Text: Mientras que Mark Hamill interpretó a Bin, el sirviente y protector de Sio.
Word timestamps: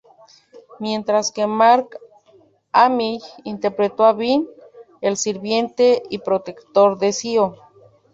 Mientras 0.79 1.31
que 1.31 1.45
Mark 1.45 1.99
Hamill 2.71 3.21
interpretó 3.43 4.03
a 4.05 4.13
Bin, 4.13 4.49
el 4.99 5.15
sirviente 5.15 6.01
y 6.09 6.17
protector 6.17 6.97
de 6.97 7.13
Sio. 7.13 7.55